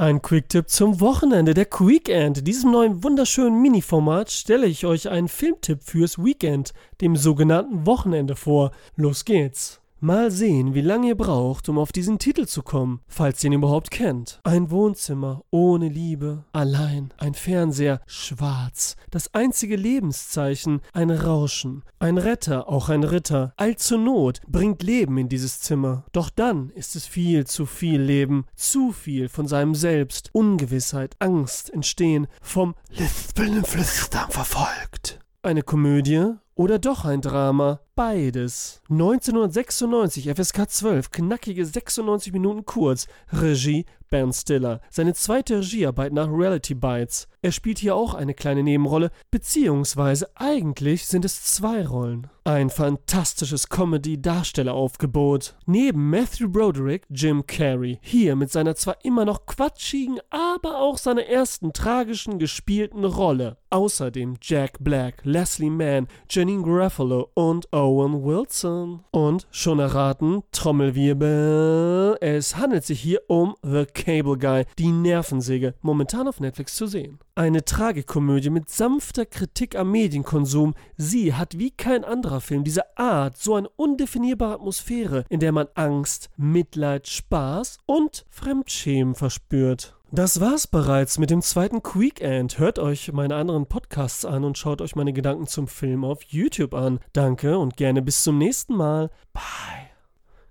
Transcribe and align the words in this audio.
Ein 0.00 0.22
Quick-Tipp 0.22 0.70
zum 0.70 0.98
Wochenende, 1.02 1.52
der 1.52 1.66
Quickend. 1.66 2.46
Diesem 2.46 2.70
neuen 2.70 3.04
wunderschönen 3.04 3.60
Mini-Format 3.60 4.30
stelle 4.30 4.66
ich 4.66 4.86
euch 4.86 5.10
einen 5.10 5.28
Filmtipp 5.28 5.82
fürs 5.82 6.16
Weekend, 6.16 6.72
dem 7.02 7.16
sogenannten 7.16 7.84
Wochenende 7.84 8.34
vor. 8.34 8.70
Los 8.96 9.26
geht's. 9.26 9.79
Mal 10.02 10.30
sehen, 10.30 10.72
wie 10.72 10.80
lange 10.80 11.08
ihr 11.08 11.14
braucht, 11.14 11.68
um 11.68 11.78
auf 11.78 11.92
diesen 11.92 12.18
Titel 12.18 12.46
zu 12.46 12.62
kommen, 12.62 13.00
falls 13.06 13.44
ihr 13.44 13.48
ihn 13.48 13.58
überhaupt 13.58 13.90
kennt. 13.90 14.40
Ein 14.44 14.70
Wohnzimmer 14.70 15.42
ohne 15.50 15.88
Liebe, 15.88 16.46
allein, 16.52 17.12
ein 17.18 17.34
Fernseher, 17.34 18.00
schwarz, 18.06 18.96
das 19.10 19.34
einzige 19.34 19.76
Lebenszeichen, 19.76 20.80
ein 20.94 21.10
Rauschen, 21.10 21.82
ein 21.98 22.16
Retter, 22.16 22.70
auch 22.70 22.88
ein 22.88 23.04
Ritter, 23.04 23.52
allzu 23.58 23.98
Not, 23.98 24.40
bringt 24.48 24.82
Leben 24.82 25.18
in 25.18 25.28
dieses 25.28 25.60
Zimmer. 25.60 26.06
Doch 26.12 26.30
dann 26.30 26.70
ist 26.70 26.96
es 26.96 27.06
viel 27.06 27.46
zu 27.46 27.66
viel 27.66 28.00
Leben, 28.00 28.46
zu 28.56 28.92
viel 28.92 29.28
von 29.28 29.46
seinem 29.48 29.74
Selbst, 29.74 30.30
Ungewissheit, 30.32 31.14
Angst 31.18 31.68
entstehen, 31.68 32.26
vom 32.40 32.74
lispelnden 32.88 33.66
Flüstern 33.66 34.30
verfolgt. 34.30 35.18
Eine 35.42 35.62
Komödie 35.62 36.36
oder 36.54 36.78
doch 36.78 37.04
ein 37.06 37.22
Drama? 37.22 37.80
Beides. 37.94 38.82
1996, 38.88 40.30
FSK 40.30 40.68
12, 40.70 41.10
knackige 41.10 41.66
96 41.66 42.32
Minuten 42.32 42.64
kurz. 42.64 43.06
Regie 43.32 43.84
Bernd 44.10 44.34
Stiller. 44.34 44.80
Seine 44.90 45.14
zweite 45.14 45.60
Regiearbeit 45.60 46.12
nach 46.12 46.28
Reality 46.28 46.74
Bites. 46.74 47.28
Er 47.42 47.52
spielt 47.52 47.78
hier 47.78 47.94
auch 47.94 48.12
eine 48.12 48.34
kleine 48.34 48.62
Nebenrolle, 48.62 49.10
beziehungsweise 49.30 50.28
eigentlich 50.34 51.06
sind 51.06 51.24
es 51.24 51.42
zwei 51.42 51.86
Rollen. 51.86 52.26
Ein 52.44 52.68
fantastisches 52.68 53.68
Comedy-Darstelleraufgebot. 53.68 55.54
Neben 55.66 56.10
Matthew 56.10 56.48
Broderick, 56.48 57.06
Jim 57.08 57.46
Carrey. 57.46 57.98
Hier 58.02 58.34
mit 58.34 58.50
seiner 58.50 58.74
zwar 58.74 58.96
immer 59.04 59.24
noch 59.24 59.46
quatschigen, 59.46 60.18
aber 60.30 60.80
auch 60.80 60.98
seiner 60.98 61.24
ersten 61.26 61.72
tragischen 61.72 62.38
gespielten 62.38 63.04
Rolle. 63.04 63.58
Außerdem 63.70 64.36
Jack 64.42 64.78
Black, 64.80 65.20
Leslie 65.22 65.70
Mann, 65.70 66.08
Janine 66.28 66.64
Garofalo 66.64 67.30
und 67.34 67.72
Owen 67.90 68.22
Wilson. 68.22 69.00
Und 69.10 69.48
schon 69.50 69.80
erraten, 69.80 70.44
Trommelwirbel, 70.52 72.18
es 72.20 72.56
handelt 72.56 72.84
sich 72.84 73.00
hier 73.00 73.20
um 73.26 73.56
The 73.64 73.84
Cable 73.84 74.38
Guy, 74.38 74.64
die 74.78 74.92
Nervensäge, 74.92 75.74
momentan 75.82 76.28
auf 76.28 76.38
Netflix 76.38 76.76
zu 76.76 76.86
sehen. 76.86 77.18
Eine 77.34 77.64
Tragikomödie 77.64 78.50
mit 78.50 78.68
sanfter 78.68 79.26
Kritik 79.26 79.74
am 79.74 79.90
Medienkonsum. 79.90 80.74
Sie 80.96 81.34
hat 81.34 81.58
wie 81.58 81.72
kein 81.72 82.04
anderer 82.04 82.40
Film 82.40 82.62
diese 82.62 82.96
Art, 82.96 83.36
so 83.36 83.56
eine 83.56 83.68
undefinierbare 83.70 84.54
Atmosphäre, 84.54 85.24
in 85.28 85.40
der 85.40 85.50
man 85.50 85.66
Angst, 85.74 86.30
Mitleid, 86.36 87.08
Spaß 87.08 87.78
und 87.86 88.24
Fremdschämen 88.30 89.16
verspürt. 89.16 89.96
Das 90.12 90.40
war's 90.40 90.66
bereits 90.66 91.18
mit 91.18 91.30
dem 91.30 91.40
zweiten 91.40 91.76
Weekend. 91.76 92.58
Hört 92.58 92.80
euch 92.80 93.12
meine 93.12 93.36
anderen 93.36 93.66
Podcasts 93.66 94.24
an 94.24 94.42
und 94.42 94.58
schaut 94.58 94.80
euch 94.80 94.96
meine 94.96 95.12
Gedanken 95.12 95.46
zum 95.46 95.68
Film 95.68 96.04
auf 96.04 96.24
YouTube 96.24 96.74
an. 96.74 96.98
Danke 97.12 97.56
und 97.56 97.76
gerne 97.76 98.02
bis 98.02 98.24
zum 98.24 98.36
nächsten 98.36 98.74
Mal. 98.74 99.10
Bye. 99.32 99.42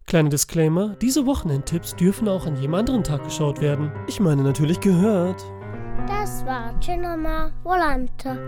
Kleiner 0.05 0.29
Disclaimer, 0.29 0.95
diese 1.01 1.25
Wochenendtipps 1.25 1.97
dürfen 1.97 2.29
auch 2.29 2.45
an 2.45 2.55
jedem 2.55 2.73
anderen 2.73 3.03
Tag 3.03 3.25
geschaut 3.25 3.59
werden. 3.59 3.91
Ich 4.07 4.21
meine 4.21 4.43
natürlich 4.43 4.79
gehört. 4.79 5.43
Das 6.07 6.45
war 6.45 6.79
Cinema 6.79 7.51
Volante. 7.63 8.39